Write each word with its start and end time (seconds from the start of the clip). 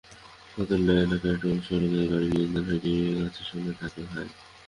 ফইল্ল্যাতলী 0.51 0.93
এলাকায় 0.99 1.37
টোল 1.41 1.57
সড়কে 1.67 2.01
গাড়ি 2.11 2.27
নিয়ন্ত্রণ 2.31 2.65
হারিয়ে 2.69 3.05
গাছের 3.17 3.45
সঙ্গে 3.49 3.71
ধাক্কা 3.79 4.03
খায়। 4.09 4.29